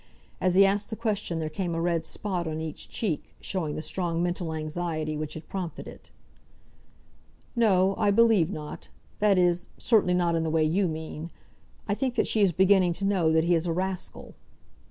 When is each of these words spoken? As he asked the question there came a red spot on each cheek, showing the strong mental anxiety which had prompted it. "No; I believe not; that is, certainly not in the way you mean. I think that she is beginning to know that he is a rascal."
As 0.41 0.55
he 0.55 0.65
asked 0.65 0.89
the 0.89 0.95
question 0.95 1.37
there 1.37 1.47
came 1.47 1.75
a 1.75 1.79
red 1.79 2.05
spot 2.05 2.47
on 2.47 2.59
each 2.59 2.89
cheek, 2.89 3.35
showing 3.39 3.75
the 3.75 3.83
strong 3.83 4.23
mental 4.23 4.51
anxiety 4.51 5.15
which 5.15 5.35
had 5.35 5.47
prompted 5.47 5.87
it. 5.87 6.09
"No; 7.55 7.93
I 7.99 8.09
believe 8.09 8.49
not; 8.49 8.89
that 9.19 9.37
is, 9.37 9.67
certainly 9.77 10.15
not 10.15 10.33
in 10.33 10.41
the 10.41 10.49
way 10.49 10.63
you 10.63 10.87
mean. 10.87 11.29
I 11.87 11.93
think 11.93 12.15
that 12.15 12.25
she 12.25 12.41
is 12.41 12.51
beginning 12.51 12.93
to 12.93 13.05
know 13.05 13.31
that 13.31 13.43
he 13.43 13.53
is 13.53 13.67
a 13.67 13.73
rascal." 13.73 14.33